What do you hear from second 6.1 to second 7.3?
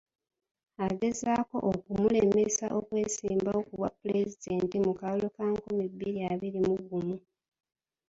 abiri mu gumu.